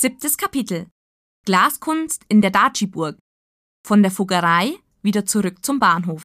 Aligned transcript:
Siebtes 0.00 0.38
Kapitel. 0.38 0.86
Glaskunst 1.44 2.24
in 2.26 2.40
der 2.40 2.50
Daci-Burg. 2.50 3.18
Von 3.86 4.02
der 4.02 4.10
Fuggerei 4.10 4.78
wieder 5.02 5.26
zurück 5.26 5.62
zum 5.62 5.78
Bahnhof. 5.78 6.22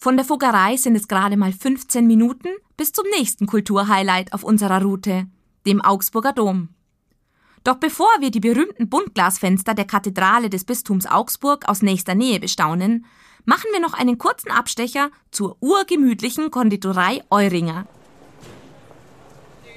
Von 0.00 0.16
der 0.16 0.24
Fuggerei 0.24 0.76
sind 0.76 0.94
es 0.94 1.08
gerade 1.08 1.36
mal 1.36 1.52
15 1.52 2.06
Minuten 2.06 2.50
bis 2.76 2.92
zum 2.92 3.06
nächsten 3.18 3.48
Kulturhighlight 3.48 4.32
auf 4.32 4.44
unserer 4.44 4.80
Route, 4.82 5.26
dem 5.66 5.80
Augsburger 5.80 6.32
Dom. 6.32 6.68
Doch 7.64 7.78
bevor 7.78 8.20
wir 8.20 8.30
die 8.30 8.38
berühmten 8.38 8.88
Buntglasfenster 8.88 9.74
der 9.74 9.84
Kathedrale 9.84 10.48
des 10.48 10.62
Bistums 10.62 11.06
Augsburg 11.06 11.68
aus 11.68 11.82
nächster 11.82 12.14
Nähe 12.14 12.38
bestaunen, 12.38 13.04
machen 13.44 13.66
wir 13.72 13.80
noch 13.80 13.94
einen 13.94 14.16
kurzen 14.16 14.52
Abstecher 14.52 15.10
zur 15.32 15.56
urgemütlichen 15.60 16.52
Konditorei 16.52 17.24
Euringer. 17.30 17.88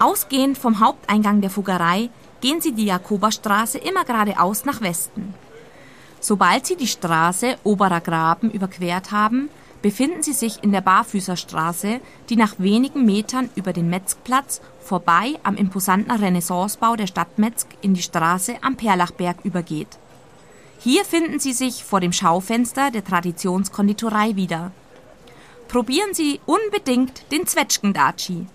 Ausgehend 0.04 0.57
vom 0.57 0.81
Haupteingang 0.81 1.39
der 1.39 1.49
Fuggerei 1.49 2.09
gehen 2.41 2.59
Sie 2.59 2.73
die 2.73 2.87
Jakoberstraße 2.87 3.78
immer 3.78 4.04
geradeaus 4.04 4.65
nach 4.65 4.82
Westen. 4.82 5.33
Sobald 6.19 6.65
Sie 6.65 6.75
die 6.75 6.87
Straße 6.87 7.55
Oberer 7.64 8.01
Graben 8.01 8.51
überquert 8.51 9.14
haben, 9.14 9.47
befinden 9.81 10.21
Sie 10.21 10.33
sich 10.33 10.61
in 10.61 10.73
der 10.73 10.81
Barfüßerstraße, 10.81 12.01
die 12.28 12.36
nach 12.36 12.55
wenigen 12.57 13.05
Metern 13.05 13.50
über 13.55 13.71
den 13.71 13.89
Metzgplatz 13.89 14.59
vorbei 14.81 15.39
am 15.43 15.55
imposanten 15.55 16.11
Renaissancebau 16.11 16.97
der 16.97 17.07
Stadt 17.07 17.39
Metzg 17.39 17.70
in 17.79 17.93
die 17.93 18.01
Straße 18.01 18.56
am 18.61 18.75
Perlachberg 18.75 19.37
übergeht. 19.45 20.00
Hier 20.79 21.06
finden 21.06 21.39
Sie 21.39 21.54
sich 21.54 21.86
vor 21.86 22.01
dem 22.01 22.11
Schaufenster 22.11 22.92
der 22.92 23.06
Traditionskonditorei 23.06 24.36
wieder. 24.36 24.73
Probieren 25.70 26.14
Sie 26.14 26.42
unbedingt 26.45 27.31
den 27.31 27.47
Zwetschgendaci. 27.47 28.47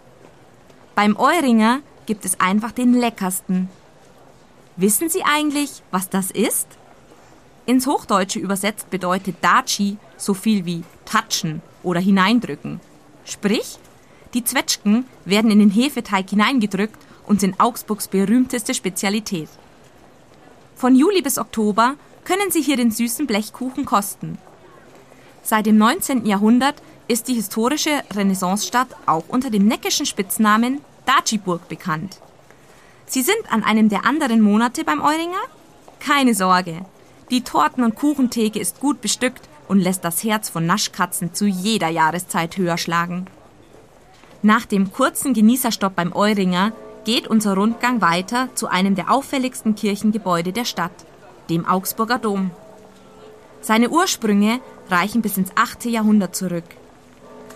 Beim 0.99 1.15
Euringer 1.17 1.83
gibt 2.07 2.25
es 2.25 2.41
einfach 2.41 2.73
den 2.73 2.93
leckersten. 2.93 3.69
Wissen 4.75 5.09
Sie 5.09 5.23
eigentlich, 5.23 5.85
was 5.93 6.11
das 6.11 6.33
ist? 6.33 6.67
Ins 7.67 7.87
Hochdeutsche 7.87 8.41
übersetzt 8.41 8.91
bedeutet 8.91 9.37
Daci 9.41 9.97
so 10.17 10.35
viel 10.35 10.65
wie 10.65 10.83
touchen 11.05 11.63
oder 11.85 12.01
hineindrücken. 12.01 12.81
Sprich, 13.25 13.79
die 14.35 14.43
Zwetschgen 14.43 15.05
werden 15.25 15.53
in 15.53 15.61
den 15.61 15.71
Hefeteig 15.71 16.31
hineingedrückt 16.31 16.99
und 17.29 17.39
sind 17.39 17.61
Augsburgs 17.61 18.09
berühmteste 18.09 18.75
Spezialität. 18.75 19.51
Von 20.75 20.97
Juli 20.97 21.23
bis 21.23 21.39
Oktober 21.39 21.95
können 22.25 22.51
Sie 22.51 22.61
hier 22.61 22.77
den 22.77 22.91
süßen 22.91 23.29
Blechkuchen 23.29 23.85
kosten. 23.85 24.37
Seit 25.45 25.67
dem 25.67 25.79
19. 25.79 26.27
Jahrhundert 26.27 26.83
ist 27.09 27.29
die 27.29 27.35
historische 27.35 28.03
Renaissancestadt 28.15 28.89
auch 29.07 29.25
unter 29.29 29.51
dem 29.51 29.67
neckischen 29.67 30.07
Spitznamen 30.07 30.83
Daciburg 31.07 31.69
bekannt. 31.69 32.21
Sie 33.07 33.23
sind 33.23 33.51
an 33.51 33.65
einem 33.65 33.89
der 33.89 34.05
anderen 34.05 34.43
Monate 34.43 34.85
beim 34.85 35.01
Euringer? 35.01 35.41
Keine 36.01 36.35
Sorge. 36.35 36.85
Die 37.31 37.43
Torten- 37.43 37.83
und 37.83 37.95
Kuchentheke 37.95 38.59
ist 38.59 38.81
gut 38.81 39.01
bestückt 39.01 39.49
und 39.69 39.81
lässt 39.81 40.05
das 40.05 40.23
Herz 40.23 40.51
von 40.51 40.67
Naschkatzen 40.67 41.35
zu 41.35 41.47
jeder 41.47 41.89
Jahreszeit 41.89 42.57
höher 42.59 42.77
schlagen. 42.77 43.27
Nach 44.43 44.67
dem 44.67 44.93
kurzen 44.93 45.35
Genießerstopp 45.35 45.97
beim 45.97 46.13
Euringer 46.15 46.73
geht 47.05 47.27
unser 47.27 47.55
Rundgang 47.55 48.03
weiter 48.03 48.49
zu 48.55 48.69
einem 48.69 48.95
der 48.95 49.11
auffälligsten 49.11 49.75
Kirchengebäude 49.75 50.53
der 50.53 50.67
Stadt, 50.67 50.93
dem 51.49 51.67
Augsburger 51.67 52.19
Dom. 52.19 52.51
Seine 53.63 53.89
Ursprünge 53.89 54.61
reichen 54.91 55.23
bis 55.23 55.39
ins 55.39 55.51
8. 55.55 55.87
Jahrhundert 55.87 56.37
zurück. 56.37 56.65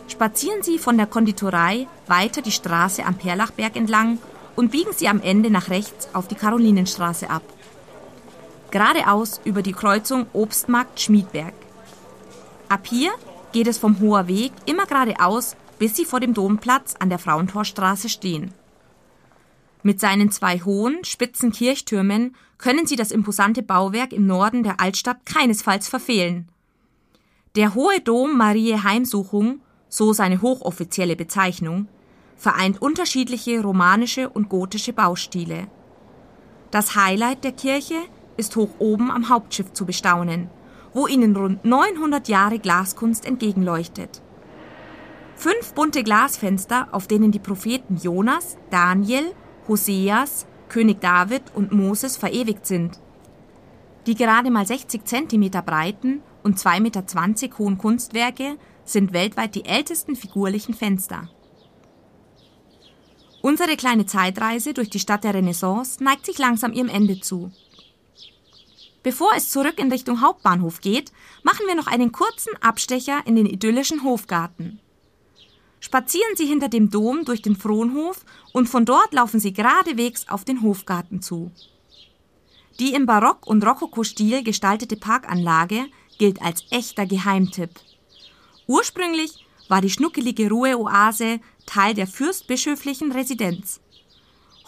Spazieren 0.08 0.62
Sie 0.62 0.78
von 0.78 0.97
der 0.97 1.06
Konditorei 1.06 1.86
weiter 2.06 2.42
die 2.42 2.53
Straße 2.53 3.05
am 3.05 3.17
Perlachberg 3.17 3.77
entlang 3.77 4.19
und 4.56 4.70
biegen 4.70 4.92
Sie 4.92 5.09
am 5.09 5.20
Ende 5.20 5.50
nach 5.50 5.70
rechts 5.70 6.09
auf 6.12 6.28
die 6.28 6.34
Karolinenstraße 6.34 7.31
ab. 7.31 7.42
Geradeaus 8.70 9.41
über 9.44 9.62
die 9.62 9.72
Kreuzung 9.72 10.27
Obstmarkt 10.33 11.00
Schmiedberg. 11.00 11.55
Ab 12.69 12.87
hier 12.87 13.12
geht 13.53 13.66
es 13.66 13.78
vom 13.78 14.00
Hoher 14.00 14.28
Weg 14.28 14.53
immer 14.65 14.87
geradeaus, 14.87 15.56
bis 15.78 15.94
sie 15.94 16.04
vor 16.04 16.21
dem 16.21 16.32
Domplatz 16.32 16.94
an 16.98 17.10
der 17.10 17.19
Frauentorstraße 17.19 18.09
stehen. 18.09 18.54
Mit 19.82 20.00
seinen 20.00 20.31
zwei 20.31 20.60
hohen, 20.60 21.04
spitzen 21.04 21.53
Kirchtürmen 21.53 22.37
können 22.56 22.87
sie 22.87 22.97
das 22.97 23.10
imposante 23.10 23.62
Bauwerk 23.62 24.12
im 24.12 24.27
Norden 24.27 24.62
der 24.62 24.81
Altstadt 24.81 25.27
keinesfalls 25.27 25.88
verfehlen. 25.88 26.48
Der 27.56 27.75
Hohe 27.75 28.00
Dom 28.00 28.38
Mariä 28.38 28.84
Heimsuchung, 28.84 29.60
so 29.92 30.12
seine 30.12 30.41
hochoffizielle 30.41 31.16
Bezeichnung, 31.16 31.86
vereint 32.36 32.80
unterschiedliche 32.80 33.60
romanische 33.62 34.30
und 34.30 34.48
gotische 34.48 34.92
Baustile. 34.92 35.66
Das 36.70 36.97
Highlight 36.97 37.44
der 37.44 37.53
Kirche 37.53 37.98
ist 38.36 38.56
hoch 38.56 38.70
oben 38.78 39.10
am 39.10 39.28
Hauptschiff 39.28 39.72
zu 39.75 39.84
bestaunen– 39.84 40.48
wo 40.94 41.06
ihnen 41.06 41.34
rund 41.36 41.64
900 41.64 42.28
Jahre 42.28 42.58
Glaskunst 42.58 43.25
entgegenleuchtet. 43.25 44.22
Fünf 45.36 45.75
bunte 45.75 46.03
Glasfenster, 46.03 46.88
auf 46.92 47.06
denen 47.06 47.32
die 47.32 47.38
Propheten 47.38 47.97
Jonas, 47.97 48.56
Daniel, 48.70 49.32
Hoseas, 49.69 50.47
König 50.69 51.00
David 51.00 51.42
und 51.54 51.72
Moses 51.72 52.16
verewigt 52.16 52.66
sind. 52.66 53.00
Die 54.06 54.14
gerade 54.14 54.50
mal 54.50 54.66
60 54.66 55.04
Zentimeter 55.04 55.62
breiten 55.62 56.20
und 56.42 56.59
2,20 56.59 56.80
Meter 56.80 57.59
hohen 57.59 57.78
Kunstwerke 57.78 58.56
sind 58.84 59.12
weltweit 59.12 59.54
die 59.54 59.65
ältesten 59.65 60.16
figurlichen 60.16 60.75
Fenster. 60.75 61.28
Unsere 63.43 63.76
kleine 63.76 64.06
Zeitreise 64.06 64.72
durch 64.72 64.88
die 64.88 65.00
Stadt 65.00 65.25
der 65.25 65.34
Renaissance 65.34 66.03
neigt 66.03 66.26
sich 66.26 66.38
langsam 66.38 66.72
ihrem 66.72 66.88
Ende 66.88 67.21
zu. 67.21 67.50
Bevor 69.03 69.32
es 69.37 69.50
zurück 69.50 69.81
in 69.81 69.91
Richtung 69.91 70.21
Hauptbahnhof 70.21 70.81
geht, 70.81 71.10
machen 71.42 71.66
wir 71.66 71.75
noch 71.75 71.88
einen 71.88 72.12
kurzen 72.12 72.54
Abstecher 72.60 73.22
in 73.26 73.34
den 73.34 73.47
idyllischen 73.47 74.04
Hofgarten. 74.04 74.81
Spazieren 75.81 76.37
Sie 76.37 76.47
hinter 76.47 76.69
dem 76.69 76.91
Dom 76.91 77.25
durch 77.25 77.42
den 77.42 77.56
Fronhof 77.56 78.25
und 78.53 78.69
von 78.69 78.84
dort 78.84 79.12
laufen 79.12 79.41
Sie 79.41 79.53
geradewegs 79.53 80.28
auf 80.28 80.44
den 80.44 80.62
Hofgarten 80.62 81.21
zu. 81.21 81.50
Die 82.78 82.94
im 82.94 83.06
Barock- 83.06 83.48
und 83.48 83.66
Rokoko-Stil 83.66 84.44
gestaltete 84.44 84.97
Parkanlage 84.97 85.87
gilt 86.19 86.41
als 86.41 86.65
echter 86.71 87.06
Geheimtipp. 87.06 87.71
Ursprünglich 88.67 89.47
war 89.69 89.81
die 89.81 89.91
schnuckelige 89.91 90.49
Ruheoase 90.49 91.41
Teil 91.67 91.95
der 91.95 92.06
fürstbischöflichen 92.06 93.12
Residenz. 93.12 93.81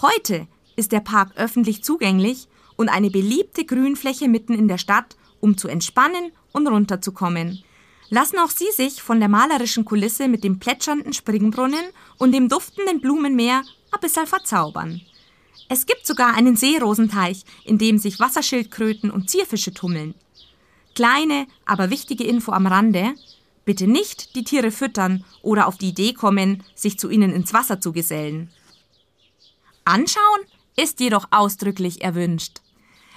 Heute 0.01 0.47
ist 0.77 0.93
der 0.93 1.01
Park 1.01 1.33
öffentlich 1.37 1.83
zugänglich 1.85 2.49
und 2.77 2.89
eine 2.89 3.11
beliebte 3.11 3.65
Grünfläche 3.65 4.29
mitten 4.29 4.55
in 4.55 4.69
der 4.69 4.79
Stadt, 4.79 5.17
um 5.41 5.57
zu 5.57 5.69
entspannen 5.69 6.33
und 6.53 6.67
runterzukommen. 6.67 7.63
Lassen 8.11 8.39
auch 8.39 8.51
Sie 8.51 8.71
sich 8.73 9.03
von 9.03 9.19
der 9.19 9.29
malerischen 9.29 9.85
Kulisse 9.85 10.29
mit 10.29 10.45
dem 10.45 10.59
plätschernden 10.59 11.13
Springbrunnen 11.13 11.85
und 12.19 12.33
dem 12.33 12.49
duftenden 12.49 13.01
Blumenmeer 13.01 13.63
ein 13.91 14.01
bisschen 14.01 14.27
verzaubern. 14.27 15.01
Es 15.69 15.87
gibt 15.87 16.07
sogar 16.07 16.35
einen 16.35 16.57
Seerosenteich, 16.57 17.45
in 17.65 17.79
dem 17.79 17.99
sich 17.99 18.21
Wasserschildkröten 18.21 19.11
und 19.11 19.31
Zierfische 19.31 19.73
tummeln. 19.73 20.15
Kleine, 20.95 21.47
aber 21.65 21.91
wichtige 21.91 22.25
Info 22.25 22.53
am 22.53 22.67
Rande. 22.67 23.15
Bitte 23.65 23.87
nicht 23.87 24.35
die 24.35 24.45
Tiere 24.45 24.71
füttern 24.71 25.25
oder 25.43 25.67
auf 25.67 25.79
die 25.79 25.89
Idee 25.89 26.13
kommen, 26.13 26.63
sich 26.75 26.99
zu 26.99 27.09
ihnen 27.09 27.33
ins 27.33 27.55
Wasser 27.55 27.81
zu 27.81 27.93
gesellen. 27.93 28.51
Anschauen 29.85 30.41
ist 30.77 31.01
jedoch 31.01 31.29
ausdrücklich 31.31 32.03
erwünscht. 32.03 32.61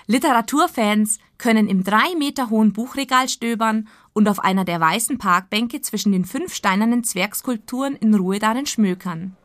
Literaturfans 0.06 1.20
können 1.38 1.68
im 1.68 1.84
drei 1.84 2.16
Meter 2.18 2.50
hohen 2.50 2.72
Buchregal 2.72 3.28
stöbern 3.28 3.90
und 4.14 4.30
auf 4.30 4.40
einer 4.40 4.64
der 4.64 4.80
weißen 4.80 5.18
Parkbänke 5.18 5.82
zwischen 5.82 6.14
den 6.14 6.24
fünf 6.24 6.54
steinernen 6.54 7.04
Zwergskulpturen 7.04 7.96
in 7.98 8.16
Ruhe 8.16 8.40
darin 8.40 8.66
schmökern. 8.66 9.36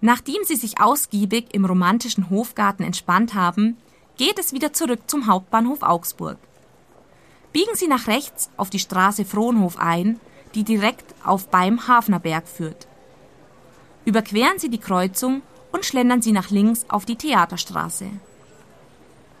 Nachdem 0.00 0.42
sie 0.44 0.56
sich 0.56 0.80
ausgiebig 0.80 1.46
im 1.52 1.64
romantischen 1.64 2.28
Hofgarten 2.28 2.82
entspannt 2.82 3.34
haben, 3.34 3.76
geht 4.16 4.38
es 4.38 4.52
wieder 4.52 4.72
zurück 4.72 5.00
zum 5.06 5.26
Hauptbahnhof 5.26 5.82
Augsburg. 5.82 6.38
Biegen 7.54 7.76
Sie 7.76 7.86
nach 7.86 8.08
rechts 8.08 8.50
auf 8.56 8.68
die 8.68 8.80
Straße 8.80 9.24
Frohnhof 9.24 9.78
ein, 9.78 10.18
die 10.56 10.64
direkt 10.64 11.14
auf 11.24 11.46
beim 11.50 11.86
Hafnerberg 11.86 12.48
führt. 12.48 12.88
Überqueren 14.04 14.58
Sie 14.58 14.68
die 14.68 14.78
Kreuzung 14.78 15.40
und 15.70 15.84
schlendern 15.84 16.20
Sie 16.20 16.32
nach 16.32 16.50
links 16.50 16.84
auf 16.88 17.04
die 17.04 17.14
Theaterstraße. 17.14 18.06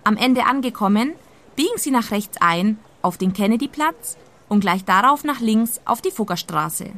Am 0.04 0.16
Ende 0.16 0.46
angekommen, 0.46 1.14
biegen 1.56 1.76
Sie 1.76 1.90
nach 1.90 2.12
rechts 2.12 2.36
ein 2.40 2.78
auf 3.02 3.18
den 3.18 3.32
Kennedyplatz 3.32 4.16
und 4.48 4.60
gleich 4.60 4.84
darauf 4.84 5.24
nach 5.24 5.40
links 5.40 5.80
auf 5.84 6.00
die 6.00 6.12
Fuggerstraße. 6.12 6.92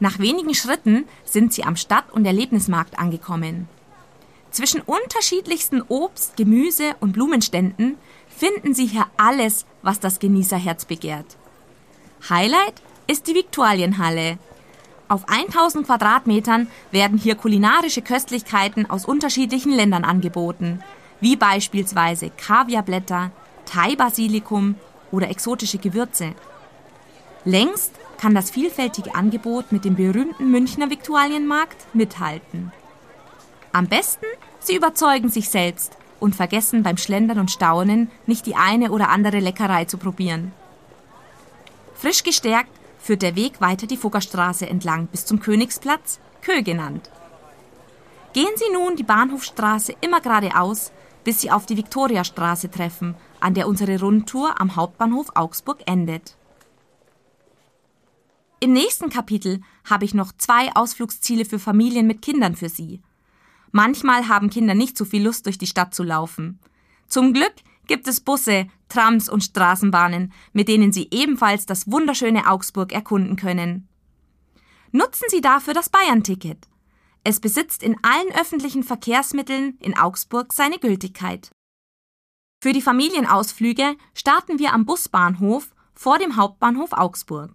Nach 0.00 0.18
wenigen 0.18 0.52
Schritten 0.52 1.06
sind 1.24 1.54
Sie 1.54 1.64
am 1.64 1.76
Stadt- 1.76 2.12
und 2.12 2.26
Erlebnismarkt 2.26 2.98
angekommen. 2.98 3.70
Zwischen 4.50 4.82
unterschiedlichsten 4.82 5.80
Obst-, 5.80 6.36
Gemüse- 6.36 6.94
und 7.00 7.12
Blumenständen 7.12 7.96
finden 8.36 8.74
Sie 8.74 8.86
hier 8.86 9.06
alles, 9.16 9.64
was 9.82 10.00
das 10.00 10.18
Genießerherz 10.18 10.84
begehrt. 10.84 11.36
Highlight 12.28 12.82
ist 13.06 13.26
die 13.26 13.34
Viktualienhalle, 13.34 14.38
Auf 15.08 15.28
1000 15.28 15.86
Quadratmetern 15.86 16.66
werden 16.90 17.16
hier 17.16 17.36
kulinarische 17.36 18.02
Köstlichkeiten 18.02 18.90
aus 18.90 19.04
unterschiedlichen 19.04 19.70
Ländern 19.70 20.04
angeboten, 20.04 20.80
wie 21.20 21.36
beispielsweise 21.36 22.30
Kaviarblätter, 22.30 23.30
Thai-Basilikum 23.66 24.74
oder 25.12 25.30
exotische 25.30 25.78
Gewürze. 25.78 26.34
Längst 27.44 27.92
kann 28.18 28.34
das 28.34 28.50
vielfältige 28.50 29.14
Angebot 29.14 29.70
mit 29.70 29.84
dem 29.84 29.94
berühmten 29.94 30.50
Münchner 30.50 30.90
Viktualienmarkt 30.90 31.94
mithalten. 31.94 32.72
Am 33.72 33.86
besten, 33.86 34.26
Sie 34.58 34.74
überzeugen 34.74 35.28
sich 35.28 35.48
selbst 35.50 35.96
und 36.20 36.34
vergessen 36.34 36.82
beim 36.82 36.96
Schlendern 36.96 37.38
und 37.38 37.50
Staunen 37.50 38.10
nicht 38.26 38.46
die 38.46 38.56
eine 38.56 38.90
oder 38.90 39.10
andere 39.10 39.40
Leckerei 39.40 39.84
zu 39.84 39.98
probieren. 39.98 40.52
Frisch 41.94 42.22
gestärkt 42.22 42.70
führt 42.98 43.22
der 43.22 43.36
Weg 43.36 43.60
weiter 43.60 43.86
die 43.86 43.96
Fuggerstraße 43.96 44.68
entlang 44.68 45.06
bis 45.06 45.24
zum 45.24 45.40
Königsplatz, 45.40 46.20
Kö 46.42 46.62
genannt. 46.62 47.10
Gehen 48.32 48.52
Sie 48.56 48.72
nun 48.72 48.96
die 48.96 49.02
Bahnhofstraße 49.02 49.94
immer 50.00 50.20
geradeaus, 50.20 50.92
bis 51.24 51.40
Sie 51.40 51.50
auf 51.50 51.66
die 51.66 51.76
Viktoriastraße 51.76 52.70
treffen, 52.70 53.14
an 53.40 53.54
der 53.54 53.66
unsere 53.66 53.98
Rundtour 53.98 54.60
am 54.60 54.76
Hauptbahnhof 54.76 55.28
Augsburg 55.34 55.78
endet. 55.86 56.36
Im 58.60 58.72
nächsten 58.72 59.10
Kapitel 59.10 59.60
habe 59.88 60.04
ich 60.04 60.14
noch 60.14 60.32
zwei 60.36 60.70
Ausflugsziele 60.74 61.44
für 61.44 61.58
Familien 61.58 62.06
mit 62.06 62.22
Kindern 62.22 62.56
für 62.56 62.68
Sie. 62.68 63.00
Manchmal 63.72 64.28
haben 64.28 64.50
Kinder 64.50 64.74
nicht 64.74 64.96
so 64.96 65.04
viel 65.04 65.24
Lust, 65.24 65.46
durch 65.46 65.58
die 65.58 65.66
Stadt 65.66 65.94
zu 65.94 66.02
laufen. 66.02 66.60
Zum 67.08 67.32
Glück 67.32 67.54
gibt 67.86 68.08
es 68.08 68.20
Busse, 68.20 68.66
Trams 68.88 69.28
und 69.28 69.42
Straßenbahnen, 69.42 70.32
mit 70.52 70.68
denen 70.68 70.92
Sie 70.92 71.08
ebenfalls 71.10 71.66
das 71.66 71.90
wunderschöne 71.90 72.48
Augsburg 72.50 72.92
erkunden 72.92 73.36
können. 73.36 73.88
Nutzen 74.92 75.26
Sie 75.28 75.40
dafür 75.40 75.74
das 75.74 75.88
Bayern-Ticket. 75.88 76.68
Es 77.24 77.40
besitzt 77.40 77.82
in 77.82 77.96
allen 78.02 78.32
öffentlichen 78.40 78.82
Verkehrsmitteln 78.82 79.76
in 79.80 79.96
Augsburg 79.96 80.52
seine 80.52 80.78
Gültigkeit. 80.78 81.50
Für 82.62 82.72
die 82.72 82.82
Familienausflüge 82.82 83.96
starten 84.14 84.58
wir 84.58 84.72
am 84.72 84.86
Busbahnhof 84.86 85.74
vor 85.94 86.18
dem 86.18 86.36
Hauptbahnhof 86.36 86.92
Augsburg. 86.92 87.54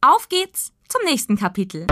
Auf 0.00 0.28
geht's 0.28 0.72
zum 0.88 1.02
nächsten 1.04 1.36
Kapitel. 1.36 1.86